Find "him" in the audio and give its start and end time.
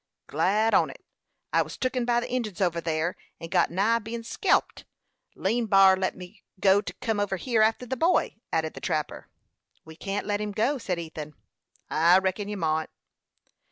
10.41-10.53